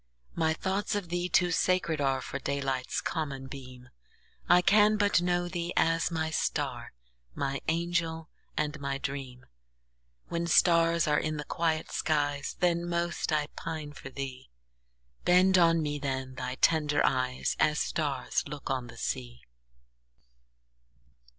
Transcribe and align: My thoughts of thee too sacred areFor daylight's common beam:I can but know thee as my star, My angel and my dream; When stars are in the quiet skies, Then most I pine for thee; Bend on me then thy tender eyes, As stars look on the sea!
My 0.33 0.55
thoughts 0.55 0.95
of 0.95 1.09
thee 1.09 1.29
too 1.29 1.51
sacred 1.51 1.99
areFor 1.99 2.43
daylight's 2.43 3.01
common 3.01 3.45
beam:I 3.45 4.63
can 4.63 4.97
but 4.97 5.21
know 5.21 5.47
thee 5.47 5.73
as 5.77 6.09
my 6.09 6.31
star, 6.31 6.93
My 7.35 7.61
angel 7.67 8.27
and 8.57 8.79
my 8.79 8.97
dream; 8.97 9.45
When 10.27 10.47
stars 10.47 11.07
are 11.07 11.19
in 11.19 11.37
the 11.37 11.43
quiet 11.43 11.91
skies, 11.91 12.55
Then 12.59 12.89
most 12.89 13.31
I 13.31 13.45
pine 13.55 13.93
for 13.93 14.09
thee; 14.09 14.49
Bend 15.23 15.59
on 15.59 15.83
me 15.83 15.99
then 15.99 16.33
thy 16.33 16.55
tender 16.55 17.05
eyes, 17.05 17.55
As 17.59 17.79
stars 17.79 18.41
look 18.47 18.71
on 18.71 18.87
the 18.87 18.97
sea! 18.97 19.41